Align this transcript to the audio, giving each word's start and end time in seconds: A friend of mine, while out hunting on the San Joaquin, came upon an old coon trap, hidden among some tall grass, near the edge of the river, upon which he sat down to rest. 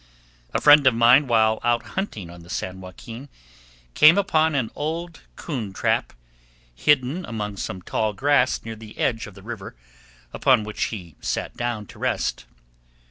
A 0.51 0.59
friend 0.59 0.87
of 0.87 0.95
mine, 0.95 1.27
while 1.27 1.59
out 1.63 1.83
hunting 1.93 2.31
on 2.31 2.41
the 2.41 2.49
San 2.49 2.81
Joaquin, 2.81 3.29
came 3.93 4.17
upon 4.17 4.55
an 4.55 4.71
old 4.73 5.21
coon 5.35 5.73
trap, 5.73 6.13
hidden 6.73 7.23
among 7.23 7.57
some 7.57 7.83
tall 7.83 8.11
grass, 8.13 8.65
near 8.65 8.75
the 8.75 8.97
edge 8.97 9.27
of 9.27 9.35
the 9.35 9.43
river, 9.43 9.75
upon 10.33 10.63
which 10.63 10.85
he 10.85 11.17
sat 11.21 11.55
down 11.55 11.85
to 11.85 11.99
rest. 11.99 12.45